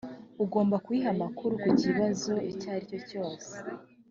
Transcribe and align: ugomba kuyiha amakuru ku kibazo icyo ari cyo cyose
ugomba 0.43 0.75
kuyiha 0.83 1.09
amakuru 1.15 1.53
ku 1.63 1.69
kibazo 1.81 2.33
icyo 2.51 2.67
ari 2.75 2.85
cyo 2.89 2.99
cyose 3.09 3.51